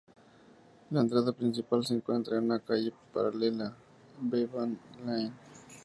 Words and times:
La 0.89 1.01
entrada 1.01 1.31
principal 1.31 1.85
se 1.85 1.93
encuentra 1.93 2.35
en 2.39 2.45
una 2.45 2.57
calle 2.57 2.91
paralela, 3.13 3.71
Bevan´s 4.19 4.79
Lane. 5.05 5.31